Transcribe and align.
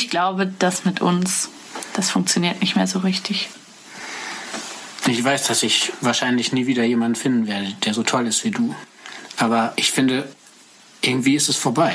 ich 0.00 0.08
glaube, 0.08 0.46
das 0.46 0.86
mit 0.86 1.02
uns, 1.02 1.50
das 1.92 2.10
funktioniert 2.10 2.62
nicht 2.62 2.74
mehr 2.74 2.86
so 2.86 3.00
richtig. 3.00 3.50
Ich 5.06 5.22
weiß, 5.22 5.46
dass 5.46 5.62
ich 5.62 5.92
wahrscheinlich 6.00 6.52
nie 6.52 6.66
wieder 6.66 6.84
jemanden 6.84 7.16
finden 7.16 7.46
werde, 7.46 7.74
der 7.84 7.92
so 7.92 8.02
toll 8.02 8.26
ist 8.26 8.42
wie 8.44 8.50
du. 8.50 8.74
Aber 9.36 9.74
ich 9.76 9.90
finde, 9.90 10.26
irgendwie 11.02 11.34
ist 11.34 11.50
es 11.50 11.56
vorbei. 11.56 11.92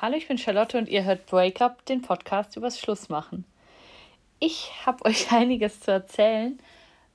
Hallo, 0.00 0.16
ich 0.16 0.26
bin 0.26 0.38
Charlotte 0.38 0.78
und 0.78 0.88
ihr 0.88 1.04
hört 1.04 1.26
Breakup, 1.26 1.84
den 1.86 2.02
Podcast 2.02 2.56
übers 2.56 2.80
Schlussmachen. 2.80 3.44
Ich 4.40 4.72
habe 4.84 5.04
euch 5.04 5.30
einiges 5.30 5.78
zu 5.78 5.92
erzählen. 5.92 6.58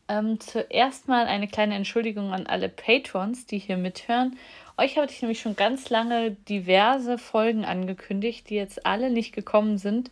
Ähm, 0.08 0.40
zuerst 0.40 1.08
mal 1.08 1.26
eine 1.28 1.48
kleine 1.48 1.76
Entschuldigung 1.76 2.34
an 2.34 2.46
alle 2.48 2.70
Patrons, 2.70 3.46
die 3.46 3.58
hier 3.58 3.78
mithören. 3.78 4.38
Euch 4.78 4.98
habe 4.98 5.10
ich 5.12 5.22
nämlich 5.22 5.40
schon 5.40 5.56
ganz 5.56 5.90
lange 5.90 6.32
diverse 6.32 7.18
Folgen 7.18 7.64
angekündigt, 7.64 8.50
die 8.50 8.56
jetzt 8.56 8.86
alle 8.86 9.10
nicht 9.10 9.34
gekommen 9.34 9.78
sind. 9.78 10.10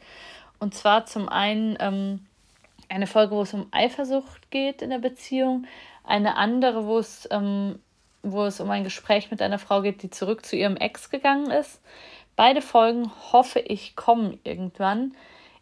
Und 0.59 0.75
zwar 0.75 1.07
zum 1.07 1.27
einen 1.29 1.77
ähm, 1.79 2.25
eine 2.91 3.07
Folge, 3.07 3.35
wo 3.35 3.41
es 3.41 3.53
um 3.53 3.67
Eifersucht 3.71 4.51
geht 4.51 4.81
in 4.81 4.89
der 4.89 4.99
Beziehung, 4.99 5.65
eine 6.03 6.35
andere, 6.35 6.85
wo 6.85 6.99
es, 6.99 7.27
ähm, 7.31 7.79
wo 8.21 8.43
es 8.43 8.59
um 8.59 8.69
ein 8.69 8.83
Gespräch 8.83 9.31
mit 9.31 9.41
einer 9.41 9.59
Frau 9.59 9.81
geht, 9.81 10.03
die 10.03 10.09
zurück 10.09 10.45
zu 10.45 10.55
ihrem 10.55 10.77
Ex 10.77 11.09
gegangen 11.09 11.49
ist. 11.49 11.81
Beide 12.35 12.61
Folgen 12.61 13.11
hoffe 13.31 13.59
ich 13.59 13.95
kommen 13.95 14.39
irgendwann. 14.43 15.13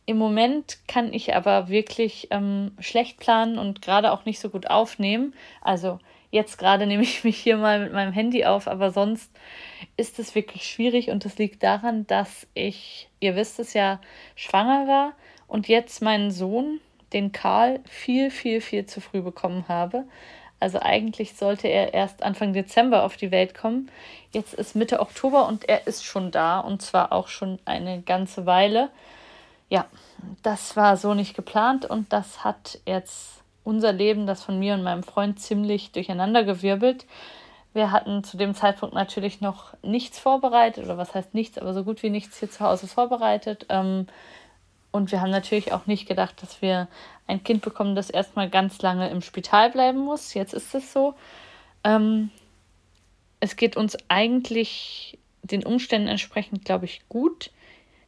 Im 0.05 0.17
Moment 0.17 0.79
kann 0.87 1.13
ich 1.13 1.35
aber 1.35 1.69
wirklich 1.69 2.29
ähm, 2.31 2.71
schlecht 2.79 3.19
planen 3.19 3.59
und 3.59 3.81
gerade 3.81 4.11
auch 4.11 4.25
nicht 4.25 4.39
so 4.39 4.49
gut 4.49 4.69
aufnehmen. 4.69 5.33
Also 5.61 5.99
jetzt 6.31 6.57
gerade 6.57 6.85
nehme 6.85 7.03
ich 7.03 7.23
mich 7.23 7.37
hier 7.37 7.57
mal 7.57 7.79
mit 7.79 7.93
meinem 7.93 8.13
Handy 8.13 8.45
auf, 8.45 8.67
aber 8.67 8.91
sonst 8.91 9.31
ist 9.97 10.19
es 10.19 10.35
wirklich 10.35 10.69
schwierig 10.69 11.09
und 11.09 11.25
das 11.25 11.37
liegt 11.37 11.63
daran, 11.63 12.05
dass 12.07 12.47
ich, 12.53 13.09
ihr 13.19 13.35
wisst 13.35 13.59
es 13.59 13.73
ja, 13.73 13.99
schwanger 14.35 14.87
war 14.87 15.13
und 15.47 15.67
jetzt 15.67 16.01
meinen 16.01 16.31
Sohn, 16.31 16.79
den 17.13 17.31
Karl, 17.31 17.79
viel, 17.89 18.29
viel, 18.29 18.61
viel 18.61 18.85
zu 18.85 19.01
früh 19.01 19.21
bekommen 19.21 19.65
habe. 19.67 20.05
Also 20.59 20.79
eigentlich 20.81 21.35
sollte 21.35 21.67
er 21.67 21.93
erst 21.93 22.21
Anfang 22.21 22.53
Dezember 22.53 23.03
auf 23.03 23.15
die 23.15 23.31
Welt 23.31 23.55
kommen. 23.55 23.89
Jetzt 24.31 24.53
ist 24.53 24.75
Mitte 24.75 24.99
Oktober 24.99 25.47
und 25.47 25.67
er 25.69 25.87
ist 25.87 26.03
schon 26.05 26.31
da 26.31 26.59
und 26.59 26.81
zwar 26.81 27.13
auch 27.13 27.29
schon 27.29 27.59
eine 27.65 28.01
ganze 28.01 28.45
Weile. 28.45 28.89
Ja, 29.69 29.85
das 30.43 30.75
war 30.75 30.97
so 30.97 31.13
nicht 31.13 31.35
geplant 31.35 31.85
und 31.85 32.11
das 32.11 32.43
hat 32.43 32.79
jetzt 32.85 33.38
unser 33.69 33.93
Leben, 33.93 34.25
das 34.25 34.43
von 34.43 34.57
mir 34.57 34.73
und 34.73 34.81
meinem 34.81 35.03
Freund 35.03 35.39
ziemlich 35.39 35.91
durcheinandergewirbelt. 35.91 37.05
Wir 37.73 37.91
hatten 37.91 38.23
zu 38.23 38.35
dem 38.35 38.55
Zeitpunkt 38.55 38.95
natürlich 38.95 39.41
noch 39.41 39.75
nichts 39.83 40.17
vorbereitet 40.17 40.85
oder 40.85 40.97
was 40.97 41.13
heißt 41.13 41.35
nichts, 41.35 41.59
aber 41.59 41.75
so 41.75 41.83
gut 41.83 42.01
wie 42.01 42.09
nichts 42.09 42.39
hier 42.39 42.49
zu 42.49 42.65
Hause 42.65 42.87
vorbereitet. 42.87 43.67
Ähm, 43.69 44.07
und 44.89 45.11
wir 45.11 45.21
haben 45.21 45.29
natürlich 45.29 45.71
auch 45.71 45.85
nicht 45.85 46.07
gedacht, 46.07 46.41
dass 46.41 46.63
wir 46.63 46.87
ein 47.27 47.43
Kind 47.43 47.61
bekommen, 47.61 47.95
das 47.95 48.09
erstmal 48.09 48.49
ganz 48.49 48.81
lange 48.81 49.07
im 49.11 49.21
Spital 49.21 49.69
bleiben 49.69 49.99
muss. 49.99 50.33
Jetzt 50.33 50.55
ist 50.55 50.73
es 50.73 50.91
so. 50.91 51.13
Ähm, 51.83 52.31
es 53.39 53.55
geht 53.55 53.77
uns 53.77 53.97
eigentlich 54.07 55.19
den 55.43 55.63
Umständen 55.63 56.07
entsprechend, 56.07 56.65
glaube 56.65 56.85
ich, 56.85 57.07
gut. 57.07 57.51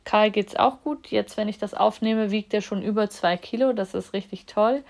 Karl 0.06 0.32
geht 0.32 0.48
es 0.48 0.56
auch 0.56 0.82
gut. 0.82 1.12
Jetzt, 1.12 1.38
wenn 1.38 1.48
ich 1.48 1.60
das 1.60 1.76
aufnehme, 1.76 2.32
wiegt 2.32 2.52
er 2.56 2.62
schon 2.62 2.82
über 2.82 3.12
zwei 3.12 3.38
Kilo. 3.38 3.74
Das 3.74 3.94
ist 3.94 4.14
richtig 4.14 4.48
toll. 4.48 4.84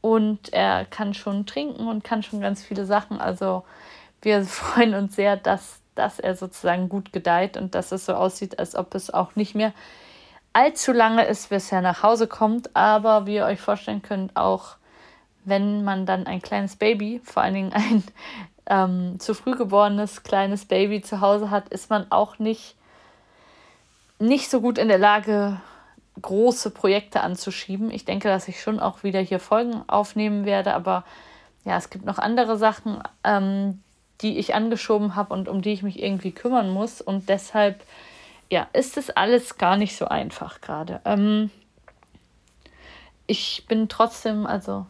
Und 0.00 0.52
er 0.52 0.84
kann 0.84 1.14
schon 1.14 1.46
trinken 1.46 1.88
und 1.88 2.04
kann 2.04 2.22
schon 2.22 2.40
ganz 2.40 2.62
viele 2.62 2.86
Sachen. 2.86 3.20
Also 3.20 3.64
wir 4.22 4.44
freuen 4.44 4.94
uns 4.94 5.16
sehr, 5.16 5.36
dass, 5.36 5.80
dass 5.94 6.18
er 6.18 6.36
sozusagen 6.36 6.88
gut 6.88 7.12
gedeiht 7.12 7.56
und 7.56 7.74
dass 7.74 7.92
es 7.92 8.06
so 8.06 8.14
aussieht, 8.14 8.58
als 8.58 8.74
ob 8.74 8.94
es 8.94 9.12
auch 9.12 9.36
nicht 9.36 9.54
mehr 9.54 9.72
allzu 10.52 10.92
lange 10.92 11.24
ist, 11.24 11.50
bis 11.50 11.70
er 11.72 11.82
nach 11.82 12.02
Hause 12.02 12.26
kommt. 12.26 12.74
Aber 12.74 13.26
wie 13.26 13.36
ihr 13.36 13.44
euch 13.44 13.60
vorstellen 13.60 14.02
könnt, 14.02 14.36
auch 14.36 14.76
wenn 15.44 15.84
man 15.84 16.06
dann 16.06 16.26
ein 16.26 16.42
kleines 16.42 16.76
Baby, 16.76 17.20
vor 17.24 17.42
allen 17.42 17.54
Dingen 17.54 17.72
ein 17.72 18.04
ähm, 18.66 19.20
zu 19.20 19.34
früh 19.34 19.56
geborenes 19.56 20.22
kleines 20.22 20.64
Baby 20.64 21.00
zu 21.00 21.20
Hause 21.20 21.50
hat, 21.50 21.68
ist 21.70 21.90
man 21.90 22.06
auch 22.10 22.38
nicht, 22.38 22.76
nicht 24.18 24.50
so 24.50 24.60
gut 24.60 24.78
in 24.78 24.88
der 24.88 24.98
Lage, 24.98 25.60
große 26.20 26.70
Projekte 26.70 27.20
anzuschieben. 27.20 27.90
Ich 27.90 28.04
denke, 28.04 28.28
dass 28.28 28.48
ich 28.48 28.60
schon 28.60 28.80
auch 28.80 29.02
wieder 29.02 29.20
hier 29.20 29.40
Folgen 29.40 29.82
aufnehmen 29.88 30.44
werde, 30.44 30.74
aber 30.74 31.04
ja, 31.64 31.76
es 31.76 31.90
gibt 31.90 32.04
noch 32.04 32.18
andere 32.18 32.56
Sachen, 32.56 33.02
ähm, 33.24 33.82
die 34.20 34.38
ich 34.38 34.54
angeschoben 34.54 35.14
habe 35.14 35.34
und 35.34 35.48
um 35.48 35.62
die 35.62 35.72
ich 35.72 35.82
mich 35.82 36.02
irgendwie 36.02 36.32
kümmern 36.32 36.70
muss. 36.70 37.00
Und 37.00 37.28
deshalb 37.28 37.84
ja, 38.50 38.66
ist 38.72 38.96
es 38.96 39.10
alles 39.10 39.58
gar 39.58 39.76
nicht 39.76 39.96
so 39.96 40.06
einfach 40.06 40.60
gerade. 40.60 41.00
Ähm, 41.04 41.50
ich 43.26 43.66
bin 43.68 43.88
trotzdem, 43.88 44.46
also 44.46 44.86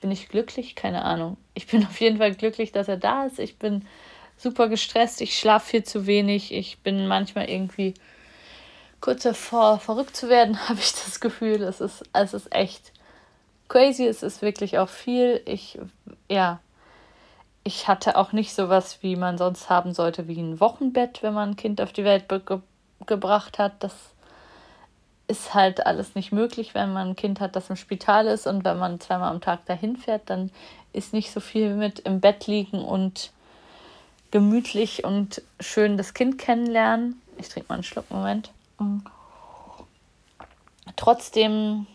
bin 0.00 0.10
ich 0.10 0.28
glücklich? 0.28 0.74
Keine 0.74 1.02
Ahnung. 1.02 1.36
Ich 1.54 1.66
bin 1.66 1.84
auf 1.86 2.00
jeden 2.00 2.18
Fall 2.18 2.34
glücklich, 2.34 2.72
dass 2.72 2.88
er 2.88 2.98
da 2.98 3.24
ist. 3.24 3.38
Ich 3.38 3.58
bin 3.58 3.84
super 4.36 4.68
gestresst. 4.68 5.20
Ich 5.20 5.38
schlafe 5.38 5.70
viel 5.70 5.84
zu 5.84 6.06
wenig. 6.06 6.52
Ich 6.52 6.78
bin 6.80 7.08
manchmal 7.08 7.48
irgendwie 7.48 7.94
kurz 9.00 9.22
davor, 9.22 9.78
verrückt 9.78 10.16
zu 10.16 10.28
werden, 10.28 10.58
habe 10.68 10.78
ich 10.78 10.92
das 10.92 11.20
Gefühl. 11.20 11.62
Es 11.62 11.80
ist, 11.80 12.04
es 12.12 12.34
ist 12.34 12.54
echt 12.54 12.92
crazy. 13.68 14.06
Es 14.06 14.22
ist 14.22 14.42
wirklich 14.42 14.78
auch 14.78 14.88
viel. 14.88 15.40
Ich, 15.44 15.78
ja, 16.28 16.60
ich 17.64 17.88
hatte 17.88 18.16
auch 18.16 18.32
nicht 18.32 18.54
sowas, 18.54 18.98
wie 19.02 19.16
man 19.16 19.38
sonst 19.38 19.68
haben 19.68 19.92
sollte, 19.92 20.26
wie 20.26 20.40
ein 20.40 20.60
Wochenbett, 20.60 21.22
wenn 21.22 21.34
man 21.34 21.50
ein 21.50 21.56
Kind 21.56 21.80
auf 21.80 21.92
die 21.92 22.04
Welt 22.04 22.24
gebracht 23.06 23.58
hat. 23.58 23.74
Das 23.80 23.92
ist 25.28 25.52
halt 25.52 25.86
alles 25.86 26.14
nicht 26.14 26.32
möglich, 26.32 26.74
wenn 26.74 26.92
man 26.92 27.10
ein 27.10 27.16
Kind 27.16 27.40
hat, 27.40 27.54
das 27.54 27.68
im 27.68 27.76
Spital 27.76 28.26
ist 28.26 28.46
und 28.46 28.64
wenn 28.64 28.78
man 28.78 28.98
zweimal 28.98 29.30
am 29.30 29.42
Tag 29.42 29.66
dahin 29.66 29.98
fährt, 29.98 30.22
dann 30.30 30.50
ist 30.94 31.12
nicht 31.12 31.30
so 31.30 31.40
viel 31.40 31.74
mit 31.74 32.00
im 32.00 32.20
Bett 32.20 32.46
liegen 32.46 32.82
und 32.82 33.30
gemütlich 34.30 35.04
und 35.04 35.42
schön 35.60 35.98
das 35.98 36.14
Kind 36.14 36.38
kennenlernen. 36.38 37.20
Ich 37.36 37.50
trinke 37.50 37.68
mal 37.68 37.74
einen 37.74 37.84
Schluck, 37.84 38.10
Moment. 38.10 38.50
Trotzdem 40.96 41.86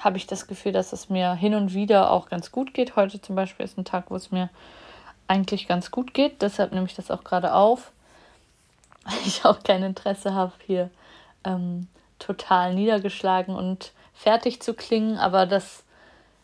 habe 0.00 0.16
ich 0.16 0.26
das 0.26 0.46
Gefühl, 0.46 0.72
dass 0.72 0.92
es 0.92 1.08
mir 1.08 1.34
hin 1.34 1.54
und 1.54 1.74
wieder 1.74 2.10
auch 2.10 2.28
ganz 2.28 2.52
gut 2.52 2.74
geht. 2.74 2.96
Heute 2.96 3.20
zum 3.20 3.36
Beispiel 3.36 3.64
ist 3.64 3.78
ein 3.78 3.84
Tag, 3.84 4.10
wo 4.10 4.16
es 4.16 4.30
mir 4.30 4.50
eigentlich 5.26 5.68
ganz 5.68 5.90
gut 5.90 6.12
geht. 6.14 6.42
Deshalb 6.42 6.72
nehme 6.72 6.86
ich 6.86 6.94
das 6.94 7.10
auch 7.10 7.24
gerade 7.24 7.54
auf 7.54 7.92
weil 9.06 9.26
ich 9.26 9.44
auch 9.44 9.62
kein 9.62 9.82
Interesse 9.82 10.34
habe, 10.34 10.52
hier 10.66 10.90
ähm, 11.44 11.86
total 12.18 12.74
niedergeschlagen 12.74 13.54
und 13.54 13.92
fertig 14.14 14.60
zu 14.60 14.74
klingen. 14.74 15.18
Aber 15.18 15.46
das 15.46 15.84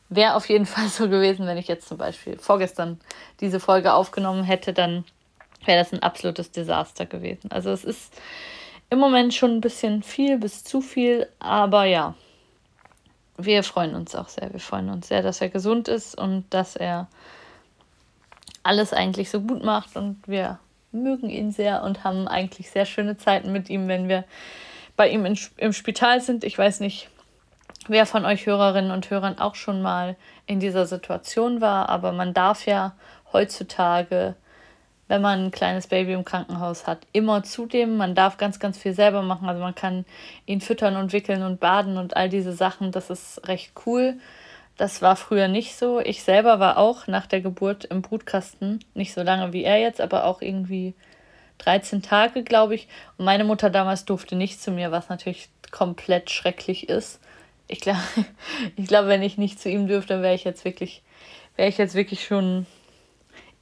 wäre 0.08 0.34
auf 0.34 0.48
jeden 0.48 0.66
Fall 0.66 0.88
so 0.88 1.08
gewesen, 1.08 1.46
wenn 1.46 1.58
ich 1.58 1.68
jetzt 1.68 1.88
zum 1.88 1.98
Beispiel 1.98 2.38
vorgestern 2.38 3.00
diese 3.40 3.60
Folge 3.60 3.92
aufgenommen 3.92 4.44
hätte, 4.44 4.72
dann 4.72 5.04
wäre 5.64 5.78
das 5.78 5.92
ein 5.92 6.02
absolutes 6.02 6.50
Desaster 6.50 7.06
gewesen. 7.06 7.50
Also 7.50 7.70
es 7.70 7.84
ist 7.84 8.12
im 8.92 8.98
Moment 8.98 9.32
schon 9.32 9.52
ein 9.52 9.60
bisschen 9.62 10.02
viel 10.02 10.36
bis 10.36 10.64
zu 10.64 10.82
viel, 10.82 11.26
aber 11.38 11.84
ja, 11.84 12.14
wir 13.38 13.62
freuen 13.62 13.94
uns 13.94 14.14
auch 14.14 14.28
sehr. 14.28 14.52
Wir 14.52 14.60
freuen 14.60 14.90
uns 14.90 15.08
sehr, 15.08 15.22
dass 15.22 15.40
er 15.40 15.48
gesund 15.48 15.88
ist 15.88 16.14
und 16.14 16.44
dass 16.50 16.76
er 16.76 17.08
alles 18.62 18.92
eigentlich 18.92 19.30
so 19.30 19.40
gut 19.40 19.64
macht 19.64 19.96
und 19.96 20.18
wir 20.26 20.58
mögen 20.92 21.30
ihn 21.30 21.52
sehr 21.52 21.82
und 21.84 22.04
haben 22.04 22.28
eigentlich 22.28 22.70
sehr 22.70 22.84
schöne 22.84 23.16
Zeiten 23.16 23.50
mit 23.50 23.70
ihm, 23.70 23.88
wenn 23.88 24.10
wir 24.10 24.24
bei 24.94 25.08
ihm 25.08 25.24
in, 25.24 25.38
im 25.56 25.72
Spital 25.72 26.20
sind. 26.20 26.44
Ich 26.44 26.58
weiß 26.58 26.80
nicht, 26.80 27.08
wer 27.88 28.04
von 28.04 28.26
euch 28.26 28.44
Hörerinnen 28.44 28.90
und 28.90 29.08
Hörern 29.08 29.38
auch 29.38 29.54
schon 29.54 29.80
mal 29.80 30.16
in 30.44 30.60
dieser 30.60 30.84
Situation 30.84 31.62
war, 31.62 31.88
aber 31.88 32.12
man 32.12 32.34
darf 32.34 32.66
ja 32.66 32.94
heutzutage, 33.32 34.34
wenn 35.12 35.20
man 35.20 35.44
ein 35.44 35.50
kleines 35.50 35.88
Baby 35.88 36.14
im 36.14 36.24
Krankenhaus 36.24 36.86
hat, 36.86 37.06
immer 37.12 37.42
zudem. 37.42 37.98
Man 37.98 38.14
darf 38.14 38.38
ganz, 38.38 38.58
ganz 38.58 38.78
viel 38.78 38.94
selber 38.94 39.20
machen. 39.20 39.46
Also 39.46 39.60
man 39.60 39.74
kann 39.74 40.06
ihn 40.46 40.62
füttern 40.62 40.96
und 40.96 41.12
wickeln 41.12 41.42
und 41.42 41.60
baden 41.60 41.98
und 41.98 42.16
all 42.16 42.30
diese 42.30 42.54
Sachen. 42.54 42.92
Das 42.92 43.10
ist 43.10 43.46
recht 43.46 43.72
cool. 43.84 44.14
Das 44.78 45.02
war 45.02 45.16
früher 45.16 45.48
nicht 45.48 45.76
so. 45.76 46.00
Ich 46.00 46.22
selber 46.22 46.60
war 46.60 46.78
auch 46.78 47.08
nach 47.08 47.26
der 47.26 47.42
Geburt 47.42 47.84
im 47.84 48.00
Brutkasten, 48.00 48.82
nicht 48.94 49.12
so 49.12 49.22
lange 49.22 49.52
wie 49.52 49.64
er 49.64 49.78
jetzt, 49.78 50.00
aber 50.00 50.24
auch 50.24 50.40
irgendwie 50.40 50.94
13 51.58 52.00
Tage, 52.00 52.42
glaube 52.42 52.74
ich. 52.74 52.88
Und 53.18 53.26
meine 53.26 53.44
Mutter 53.44 53.68
damals 53.68 54.06
durfte 54.06 54.34
nicht 54.34 54.62
zu 54.62 54.70
mir, 54.70 54.92
was 54.92 55.10
natürlich 55.10 55.50
komplett 55.72 56.30
schrecklich 56.30 56.88
ist. 56.88 57.20
Ich 57.68 57.80
glaube, 57.80 58.00
ich 58.76 58.86
glaube, 58.86 59.08
wenn 59.08 59.22
ich 59.22 59.36
nicht 59.36 59.60
zu 59.60 59.68
ihm 59.68 59.88
dürfte, 59.88 60.22
wäre 60.22 60.34
ich 60.34 60.44
jetzt 60.44 60.64
wirklich, 60.64 61.02
wäre 61.56 61.68
ich 61.68 61.76
jetzt 61.76 61.94
wirklich 61.94 62.24
schon 62.24 62.64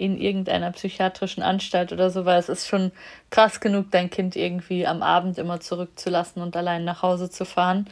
in 0.00 0.19
irgendeiner 0.19 0.73
psychiatrischen 0.73 1.43
Anstalt 1.43 1.93
oder 1.93 2.08
so, 2.08 2.25
weil 2.25 2.38
es 2.38 2.49
ist 2.49 2.67
schon 2.67 2.91
krass 3.29 3.61
genug, 3.61 3.91
dein 3.91 4.08
Kind 4.08 4.35
irgendwie 4.35 4.87
am 4.87 5.02
Abend 5.02 5.37
immer 5.37 5.61
zurückzulassen 5.61 6.41
und 6.41 6.56
allein 6.56 6.85
nach 6.85 7.02
Hause 7.02 7.29
zu 7.29 7.44
fahren. 7.44 7.87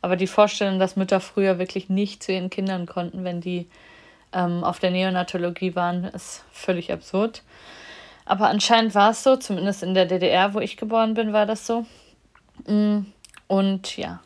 Aber 0.00 0.16
die 0.16 0.26
Vorstellung, 0.26 0.80
dass 0.80 0.96
Mütter 0.96 1.20
früher 1.20 1.60
wirklich 1.60 1.88
nicht 1.88 2.24
zu 2.24 2.32
ihren 2.32 2.50
Kindern 2.50 2.86
konnten, 2.86 3.22
wenn 3.22 3.40
die 3.40 3.68
ähm, 4.32 4.64
auf 4.64 4.80
der 4.80 4.90
Neonatologie 4.90 5.76
waren, 5.76 6.02
ist 6.02 6.44
völlig 6.50 6.92
absurd. 6.92 7.44
Aber 8.24 8.48
anscheinend 8.48 8.96
war 8.96 9.12
es 9.12 9.22
so, 9.22 9.36
zumindest 9.36 9.84
in 9.84 9.94
der 9.94 10.06
DDR, 10.06 10.54
wo 10.54 10.58
ich 10.58 10.76
geboren 10.76 11.14
bin, 11.14 11.32
war 11.32 11.46
das 11.46 11.64
so. 11.64 11.86
Mm, 12.66 13.06
und 13.46 13.96
ja, 13.96 14.20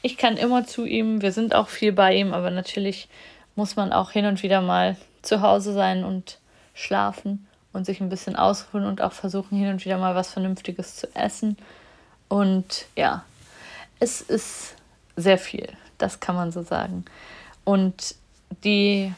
ich 0.00 0.16
kann 0.16 0.38
immer 0.38 0.64
zu 0.64 0.86
ihm, 0.86 1.20
wir 1.20 1.32
sind 1.32 1.54
auch 1.54 1.68
viel 1.68 1.92
bei 1.92 2.14
ihm, 2.16 2.32
aber 2.32 2.50
natürlich 2.50 3.08
muss 3.54 3.76
man 3.76 3.92
auch 3.92 4.12
hin 4.12 4.24
und 4.24 4.42
wieder 4.42 4.62
mal 4.62 4.96
zu 5.20 5.42
Hause 5.42 5.74
sein 5.74 6.04
und 6.04 6.39
schlafen 6.80 7.46
und 7.72 7.86
sich 7.86 8.00
ein 8.00 8.08
bisschen 8.08 8.36
ausruhen 8.36 8.84
und 8.84 9.00
auch 9.00 9.12
versuchen, 9.12 9.56
hin 9.56 9.68
und 9.68 9.84
wieder 9.84 9.98
mal 9.98 10.14
was 10.14 10.32
Vernünftiges 10.32 10.96
zu 10.96 11.14
essen. 11.14 11.56
Und 12.28 12.86
ja, 12.96 13.24
es 14.00 14.20
ist 14.20 14.74
sehr 15.16 15.38
viel, 15.38 15.68
das 15.98 16.20
kann 16.20 16.34
man 16.34 16.52
so 16.52 16.62
sagen. 16.62 17.04
Und 17.64 18.14
die 18.64 19.12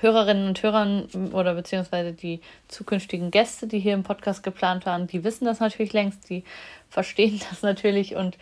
Hörerinnen 0.00 0.48
und 0.48 0.62
Hörer 0.62 1.04
oder 1.32 1.54
beziehungsweise 1.54 2.12
die 2.12 2.40
zukünftigen 2.68 3.30
Gäste, 3.30 3.66
die 3.66 3.78
hier 3.78 3.94
im 3.94 4.02
Podcast 4.02 4.42
geplant 4.42 4.86
waren, 4.86 5.06
die 5.06 5.24
wissen 5.24 5.44
das 5.44 5.60
natürlich 5.60 5.92
längst, 5.92 6.28
die 6.30 6.44
verstehen 6.88 7.40
das 7.50 7.62
natürlich 7.62 8.16
und 8.16 8.38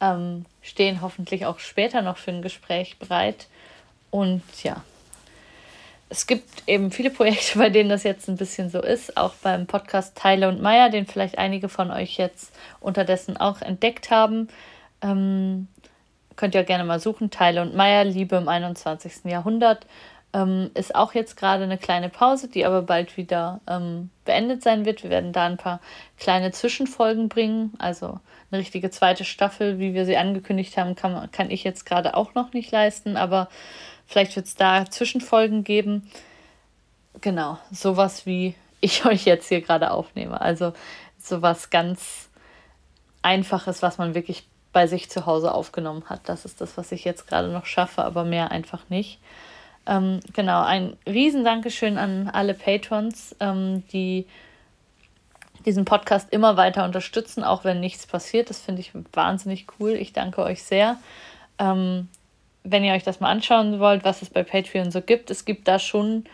ähm, 0.00 0.46
stehen 0.62 1.02
hoffentlich 1.02 1.46
auch 1.46 1.58
später 1.58 2.02
noch 2.02 2.16
für 2.16 2.32
ein 2.32 2.42
Gespräch 2.42 2.98
bereit. 2.98 3.46
Und 4.10 4.42
ja, 4.62 4.82
es 6.12 6.26
gibt 6.26 6.62
eben 6.66 6.90
viele 6.90 7.10
Projekte, 7.10 7.58
bei 7.58 7.70
denen 7.70 7.88
das 7.88 8.02
jetzt 8.02 8.28
ein 8.28 8.36
bisschen 8.36 8.68
so 8.68 8.80
ist, 8.80 9.16
auch 9.16 9.32
beim 9.42 9.66
Podcast 9.66 10.16
Teile 10.16 10.48
und 10.48 10.60
Meier, 10.60 10.90
den 10.90 11.06
vielleicht 11.06 11.38
einige 11.38 11.70
von 11.70 11.90
euch 11.90 12.18
jetzt 12.18 12.54
unterdessen 12.80 13.38
auch 13.38 13.62
entdeckt 13.62 14.10
haben. 14.10 14.48
Ähm, 15.00 15.68
könnt 16.36 16.54
ihr 16.54 16.64
gerne 16.64 16.84
mal 16.84 17.00
suchen. 17.00 17.30
Teile 17.30 17.62
und 17.62 17.74
Meier, 17.74 18.04
Liebe 18.04 18.36
im 18.36 18.48
21. 18.48 19.24
Jahrhundert. 19.24 19.86
Ähm, 20.34 20.70
ist 20.74 20.94
auch 20.94 21.14
jetzt 21.14 21.36
gerade 21.36 21.64
eine 21.64 21.78
kleine 21.78 22.08
Pause, 22.10 22.48
die 22.48 22.64
aber 22.64 22.82
bald 22.82 23.16
wieder 23.16 23.60
ähm, 23.66 24.10
beendet 24.24 24.62
sein 24.62 24.84
wird. 24.84 25.02
Wir 25.02 25.10
werden 25.10 25.32
da 25.32 25.46
ein 25.46 25.56
paar 25.56 25.80
kleine 26.18 26.52
Zwischenfolgen 26.52 27.28
bringen. 27.30 27.72
Also 27.78 28.20
eine 28.50 28.60
richtige 28.60 28.90
zweite 28.90 29.24
Staffel, 29.24 29.78
wie 29.78 29.94
wir 29.94 30.04
sie 30.04 30.16
angekündigt 30.18 30.76
haben, 30.76 30.94
kann, 30.94 31.30
kann 31.32 31.50
ich 31.50 31.64
jetzt 31.64 31.86
gerade 31.86 32.14
auch 32.14 32.34
noch 32.34 32.52
nicht 32.52 32.70
leisten, 32.70 33.16
aber 33.16 33.48
vielleicht 34.12 34.36
wird 34.36 34.46
es 34.46 34.54
da 34.54 34.84
Zwischenfolgen 34.88 35.64
geben. 35.64 36.10
Genau, 37.20 37.58
sowas 37.70 38.26
wie 38.26 38.54
ich 38.80 39.04
euch 39.06 39.24
jetzt 39.24 39.48
hier 39.48 39.62
gerade 39.62 39.90
aufnehme. 39.90 40.40
Also 40.40 40.72
sowas 41.18 41.70
ganz 41.70 42.28
Einfaches, 43.22 43.82
was 43.82 43.98
man 43.98 44.14
wirklich 44.14 44.46
bei 44.72 44.86
sich 44.86 45.10
zu 45.10 45.26
Hause 45.26 45.52
aufgenommen 45.52 46.04
hat. 46.08 46.20
Das 46.24 46.44
ist 46.44 46.60
das, 46.60 46.76
was 46.76 46.92
ich 46.92 47.04
jetzt 47.04 47.26
gerade 47.26 47.48
noch 47.48 47.66
schaffe, 47.66 48.04
aber 48.04 48.24
mehr 48.24 48.50
einfach 48.50 48.88
nicht. 48.88 49.18
Ähm, 49.86 50.20
genau, 50.32 50.62
ein 50.62 50.96
Riesendankeschön 51.06 51.98
an 51.98 52.28
alle 52.28 52.54
Patrons, 52.54 53.34
ähm, 53.40 53.86
die 53.92 54.26
diesen 55.64 55.84
Podcast 55.84 56.32
immer 56.32 56.56
weiter 56.56 56.84
unterstützen, 56.84 57.44
auch 57.44 57.64
wenn 57.64 57.80
nichts 57.80 58.06
passiert. 58.06 58.50
Das 58.50 58.60
finde 58.60 58.80
ich 58.80 58.92
wahnsinnig 59.12 59.66
cool. 59.78 59.92
Ich 59.92 60.12
danke 60.12 60.42
euch 60.42 60.62
sehr. 60.62 60.98
Ähm, 61.58 62.08
wenn 62.64 62.84
ihr 62.84 62.92
euch 62.92 63.04
das 63.04 63.20
mal 63.20 63.30
anschauen 63.30 63.80
wollt, 63.80 64.04
was 64.04 64.22
es 64.22 64.30
bei 64.30 64.42
Patreon 64.42 64.90
so 64.90 65.00
gibt, 65.00 65.30
es 65.30 65.44
gibt 65.44 65.68
da 65.68 65.78
schon 65.78 66.24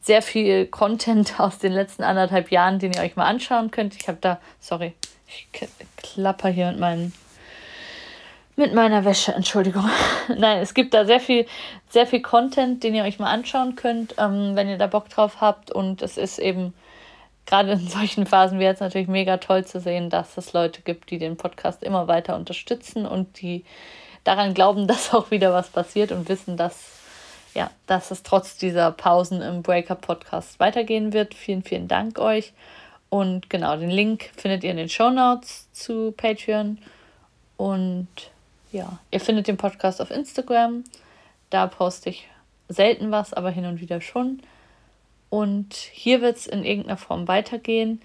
sehr 0.00 0.22
viel 0.22 0.66
Content 0.66 1.40
aus 1.40 1.58
den 1.58 1.72
letzten 1.72 2.02
anderthalb 2.02 2.50
Jahren, 2.50 2.78
den 2.78 2.92
ihr 2.92 3.00
euch 3.00 3.16
mal 3.16 3.26
anschauen 3.26 3.70
könnt. 3.70 3.96
Ich 4.00 4.08
habe 4.08 4.18
da, 4.20 4.40
sorry, 4.60 4.94
ich 5.28 5.48
klapper 5.96 6.48
hier 6.48 6.70
mit 6.70 6.78
meinen 6.78 7.12
mit 8.58 8.72
meiner 8.72 9.04
Wäsche, 9.04 9.34
Entschuldigung. 9.34 9.84
Nein, 10.34 10.60
es 10.60 10.72
gibt 10.72 10.94
da 10.94 11.04
sehr 11.04 11.20
viel, 11.20 11.46
sehr 11.90 12.06
viel 12.06 12.22
Content, 12.22 12.82
den 12.82 12.94
ihr 12.94 13.04
euch 13.04 13.18
mal 13.18 13.30
anschauen 13.30 13.76
könnt, 13.76 14.14
ähm, 14.18 14.56
wenn 14.56 14.68
ihr 14.68 14.78
da 14.78 14.86
Bock 14.86 15.10
drauf 15.10 15.42
habt. 15.42 15.70
Und 15.70 16.00
es 16.00 16.16
ist 16.16 16.38
eben 16.38 16.72
gerade 17.44 17.72
in 17.72 17.86
solchen 17.88 18.24
Phasen 18.24 18.58
wie 18.58 18.64
jetzt 18.64 18.80
natürlich 18.80 19.08
mega 19.08 19.36
toll 19.36 19.66
zu 19.66 19.78
sehen, 19.78 20.08
dass 20.08 20.38
es 20.38 20.54
Leute 20.54 20.80
gibt, 20.82 21.10
die 21.10 21.18
den 21.18 21.36
Podcast 21.36 21.82
immer 21.82 22.08
weiter 22.08 22.34
unterstützen 22.34 23.06
und 23.06 23.42
die 23.42 23.64
daran 24.26 24.54
glauben, 24.54 24.86
dass 24.88 25.14
auch 25.14 25.30
wieder 25.30 25.52
was 25.52 25.68
passiert 25.68 26.12
und 26.12 26.28
wissen, 26.28 26.56
dass 26.56 26.92
ja, 27.54 27.70
dass 27.86 28.10
es 28.10 28.22
trotz 28.22 28.58
dieser 28.58 28.92
Pausen 28.92 29.40
im 29.40 29.62
Breaker-Podcast 29.62 30.60
weitergehen 30.60 31.14
wird. 31.14 31.32
Vielen, 31.32 31.62
vielen 31.62 31.88
Dank 31.88 32.18
euch. 32.18 32.52
Und 33.08 33.48
genau, 33.48 33.78
den 33.78 33.88
Link 33.88 34.30
findet 34.36 34.62
ihr 34.62 34.70
in 34.70 34.76
den 34.76 34.90
Show 34.90 35.08
Notes 35.08 35.66
zu 35.72 36.12
Patreon. 36.12 36.76
Und 37.56 38.08
ja, 38.72 38.98
ihr 39.10 39.20
findet 39.20 39.48
den 39.48 39.56
Podcast 39.56 40.02
auf 40.02 40.10
Instagram. 40.10 40.84
Da 41.48 41.66
poste 41.66 42.10
ich 42.10 42.28
selten 42.68 43.10
was, 43.10 43.32
aber 43.32 43.48
hin 43.48 43.64
und 43.64 43.80
wieder 43.80 44.02
schon. 44.02 44.42
Und 45.30 45.74
hier 45.74 46.20
wird 46.20 46.36
es 46.36 46.46
in 46.46 46.62
irgendeiner 46.62 46.98
Form 46.98 47.26
weitergehen. 47.26 48.02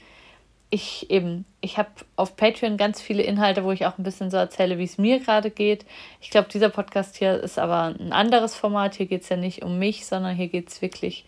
Ich 0.73 1.11
eben, 1.11 1.45
ich 1.59 1.77
habe 1.77 1.89
auf 2.15 2.37
Patreon 2.37 2.77
ganz 2.77 3.01
viele 3.01 3.23
Inhalte, 3.23 3.63
wo 3.63 3.71
ich 3.71 3.85
auch 3.85 3.97
ein 3.97 4.03
bisschen 4.03 4.31
so 4.31 4.37
erzähle, 4.37 4.77
wie 4.77 4.85
es 4.85 4.97
mir 4.97 5.19
gerade 5.19 5.51
geht. 5.51 5.85
Ich 6.21 6.29
glaube, 6.29 6.47
dieser 6.49 6.69
Podcast 6.69 7.17
hier 7.17 7.39
ist 7.39 7.59
aber 7.59 7.93
ein 7.99 8.13
anderes 8.13 8.55
Format. 8.55 8.95
Hier 8.95 9.05
geht 9.05 9.23
es 9.23 9.29
ja 9.29 9.35
nicht 9.35 9.63
um 9.63 9.77
mich, 9.77 10.05
sondern 10.05 10.35
hier 10.35 10.47
geht 10.47 10.69
es 10.69 10.81
wirklich 10.81 11.25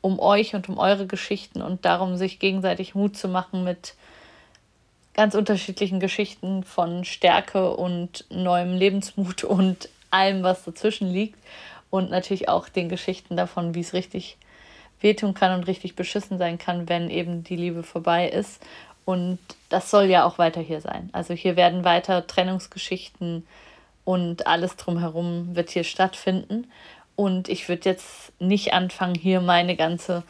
um 0.00 0.18
euch 0.18 0.54
und 0.54 0.68
um 0.68 0.78
eure 0.78 1.06
Geschichten 1.06 1.60
und 1.60 1.84
darum, 1.84 2.16
sich 2.16 2.38
gegenseitig 2.38 2.94
Mut 2.94 3.16
zu 3.16 3.28
machen 3.28 3.64
mit 3.64 3.94
ganz 5.14 5.34
unterschiedlichen 5.34 5.98
Geschichten 5.98 6.62
von 6.62 7.04
Stärke 7.04 7.74
und 7.76 8.24
neuem 8.30 8.74
Lebensmut 8.74 9.44
und 9.44 9.88
allem, 10.10 10.42
was 10.42 10.64
dazwischen 10.64 11.10
liegt. 11.10 11.38
Und 11.90 12.10
natürlich 12.10 12.48
auch 12.48 12.68
den 12.68 12.88
Geschichten 12.88 13.36
davon, 13.36 13.74
wie 13.74 13.80
es 13.80 13.92
richtig 13.92 14.36
wehtun 15.00 15.34
kann 15.34 15.56
und 15.56 15.66
richtig 15.66 15.94
beschissen 15.94 16.38
sein 16.38 16.58
kann, 16.58 16.88
wenn 16.88 17.10
eben 17.10 17.44
die 17.44 17.56
Liebe 17.56 17.82
vorbei 17.82 18.28
ist. 18.28 18.62
Und 19.06 19.38
das 19.70 19.90
soll 19.90 20.04
ja 20.04 20.24
auch 20.24 20.36
weiter 20.36 20.60
hier 20.60 20.82
sein. 20.82 21.08
Also 21.12 21.32
hier 21.32 21.56
werden 21.56 21.84
weiter 21.84 22.26
Trennungsgeschichten 22.26 23.46
und 24.04 24.46
alles 24.46 24.76
drumherum 24.76 25.56
wird 25.56 25.70
hier 25.70 25.84
stattfinden. 25.84 26.70
Und 27.14 27.48
ich 27.48 27.68
würde 27.68 27.88
jetzt 27.88 28.32
nicht 28.40 28.74
anfangen, 28.74 29.14
hier 29.14 29.40
meine 29.40 29.76
ganze 29.76 30.22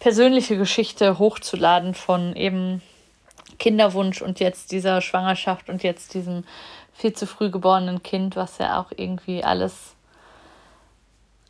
persönliche 0.00 0.58
Geschichte 0.58 1.18
hochzuladen 1.18 1.94
von 1.94 2.36
eben 2.36 2.82
Kinderwunsch 3.58 4.20
und 4.20 4.40
jetzt 4.40 4.72
dieser 4.72 5.00
Schwangerschaft 5.00 5.68
und 5.68 5.82
jetzt 5.82 6.14
diesem 6.14 6.44
viel 6.92 7.12
zu 7.12 7.26
früh 7.26 7.50
geborenen 7.50 8.02
Kind, 8.02 8.36
was 8.36 8.58
ja 8.58 8.80
auch 8.80 8.90
irgendwie 8.96 9.42
alles, 9.44 9.94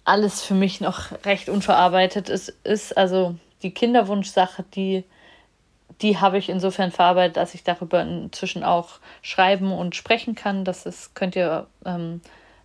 alles 0.04 0.42
für 0.42 0.54
mich 0.54 0.80
noch 0.80 1.12
recht 1.24 1.48
unverarbeitet 1.48 2.28
ist. 2.28 2.50
ist. 2.64 2.96
Also 2.96 3.34
die 3.62 3.72
Kinderwunschsache, 3.72 4.64
die, 4.74 5.04
die 6.02 6.18
habe 6.18 6.38
ich 6.38 6.48
insofern 6.48 6.92
verarbeitet, 6.92 7.36
dass 7.36 7.54
ich 7.54 7.64
darüber 7.64 8.00
inzwischen 8.00 8.62
auch 8.62 9.00
schreiben 9.22 9.72
und 9.72 9.96
sprechen 9.96 10.34
kann. 10.34 10.64
Das 10.64 10.86
ist, 10.86 11.14
könnt 11.14 11.34
ihr, 11.34 11.66
ähm, 11.84 12.20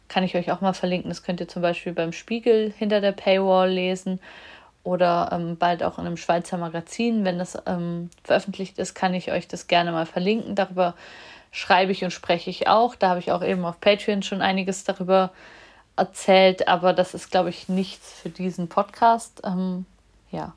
kann 0.08 0.24
ich 0.24 0.36
euch 0.36 0.52
auch 0.52 0.62
mal 0.62 0.74
verlinken. 0.74 1.10
Das 1.10 1.24
könnt 1.24 1.40
ihr 1.40 1.48
zum 1.48 1.62
Beispiel 1.62 1.94
beim 1.94 2.12
Spiegel 2.12 2.74
hinter 2.78 3.02
der 3.02 3.12
Paywall 3.12 3.72
lesen 3.72 4.20
oder 4.84 5.30
ähm, 5.32 5.58
bald 5.58 5.82
auch 5.82 5.98
in 5.98 6.06
einem 6.06 6.18
Schweizer 6.18 6.58
Magazin. 6.58 7.26
Wenn 7.26 7.40
das 7.40 7.58
ähm, 7.66 8.10
veröffentlicht 8.24 8.78
ist, 8.78 8.94
kann 8.94 9.14
ich 9.14 9.32
euch 9.32 9.48
das 9.48 9.68
gerne 9.68 9.92
mal 9.92 10.06
verlinken. 10.06 10.56
Darüber 10.56 10.94
schreibe 11.52 11.92
ich 11.92 12.04
und 12.04 12.12
spreche 12.12 12.50
ich 12.50 12.68
auch. 12.68 12.96
Da 12.96 13.10
habe 13.10 13.20
ich 13.20 13.32
auch 13.32 13.44
eben 13.44 13.66
auf 13.66 13.80
Patreon 13.80 14.22
schon 14.22 14.42
einiges 14.42 14.84
darüber 14.84 15.32
erzählt, 15.96 16.68
aber 16.68 16.94
das 16.94 17.14
ist, 17.14 17.32
glaube 17.32 17.50
ich, 17.50 17.70
nichts 17.70 18.14
für 18.20 18.30
diesen 18.30 18.68
Podcast. 18.68 19.42
Ähm, 19.46 19.86
ja. 20.32 20.54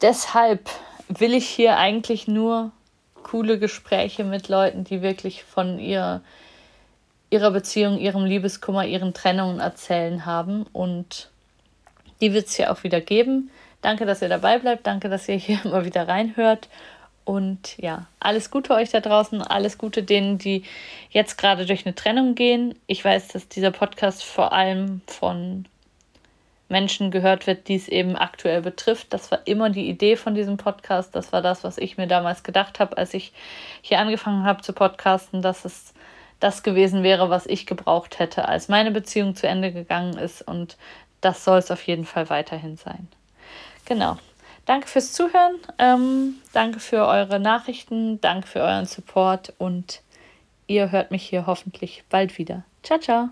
Deshalb 0.00 0.70
will 1.08 1.34
ich 1.34 1.46
hier 1.46 1.76
eigentlich 1.76 2.28
nur 2.28 2.72
coole 3.22 3.58
Gespräche 3.58 4.24
mit 4.24 4.48
Leuten, 4.48 4.84
die 4.84 5.02
wirklich 5.02 5.44
von 5.44 5.78
ihrer, 5.78 6.20
ihrer 7.30 7.50
Beziehung, 7.50 7.98
ihrem 7.98 8.24
Liebeskummer, 8.24 8.86
ihren 8.86 9.14
Trennungen 9.14 9.60
erzählen 9.60 10.26
haben 10.26 10.64
und 10.72 11.30
die 12.20 12.32
wird 12.32 12.46
es 12.46 12.54
hier 12.54 12.72
auch 12.72 12.82
wieder 12.82 13.00
geben. 13.00 13.50
Danke, 13.82 14.06
dass 14.06 14.22
ihr 14.22 14.28
dabei 14.28 14.58
bleibt. 14.58 14.86
Danke, 14.86 15.08
dass 15.08 15.28
ihr 15.28 15.36
hier 15.36 15.60
immer 15.64 15.84
wieder 15.84 16.08
reinhört. 16.08 16.68
Und 17.24 17.76
ja, 17.78 18.06
alles 18.20 18.50
Gute 18.50 18.72
euch 18.72 18.90
da 18.90 19.00
draußen. 19.00 19.42
Alles 19.42 19.78
Gute 19.78 20.02
denen, 20.04 20.38
die 20.38 20.62
jetzt 21.10 21.36
gerade 21.36 21.66
durch 21.66 21.84
eine 21.84 21.94
Trennung 21.94 22.36
gehen. 22.36 22.76
Ich 22.86 23.04
weiß, 23.04 23.28
dass 23.28 23.48
dieser 23.48 23.72
Podcast 23.72 24.22
vor 24.22 24.52
allem 24.52 25.00
von 25.06 25.66
Menschen 26.68 27.10
gehört 27.10 27.46
wird, 27.46 27.68
die 27.68 27.76
es 27.76 27.88
eben 27.88 28.16
aktuell 28.16 28.60
betrifft. 28.60 29.12
Das 29.12 29.30
war 29.30 29.40
immer 29.44 29.70
die 29.70 29.88
Idee 29.88 30.16
von 30.16 30.34
diesem 30.34 30.56
Podcast. 30.56 31.14
Das 31.14 31.32
war 31.32 31.42
das, 31.42 31.62
was 31.64 31.78
ich 31.78 31.96
mir 31.96 32.06
damals 32.06 32.42
gedacht 32.42 32.80
habe, 32.80 32.98
als 32.98 33.14
ich 33.14 33.32
hier 33.82 34.00
angefangen 34.00 34.44
habe 34.44 34.62
zu 34.62 34.72
podcasten, 34.72 35.42
dass 35.42 35.64
es 35.64 35.94
das 36.40 36.62
gewesen 36.62 37.02
wäre, 37.02 37.30
was 37.30 37.46
ich 37.46 37.66
gebraucht 37.66 38.18
hätte, 38.18 38.48
als 38.48 38.68
meine 38.68 38.90
Beziehung 38.90 39.36
zu 39.36 39.46
Ende 39.46 39.72
gegangen 39.72 40.18
ist 40.18 40.42
und 40.42 40.76
das 41.20 41.44
soll 41.44 41.58
es 41.58 41.70
auf 41.70 41.82
jeden 41.86 42.04
Fall 42.04 42.28
weiterhin 42.28 42.76
sein. 42.76 43.08
Genau. 43.86 44.18
Danke 44.66 44.88
fürs 44.88 45.12
Zuhören. 45.12 45.54
Ähm, 45.78 46.34
danke 46.52 46.80
für 46.80 47.06
eure 47.06 47.38
Nachrichten. 47.38 48.20
Danke 48.20 48.48
für 48.48 48.60
euren 48.60 48.86
Support. 48.86 49.54
Und 49.58 50.02
ihr 50.66 50.90
hört 50.90 51.12
mich 51.12 51.22
hier 51.22 51.46
hoffentlich 51.46 52.02
bald 52.10 52.36
wieder. 52.36 52.64
Ciao, 52.82 52.98
ciao. 52.98 53.30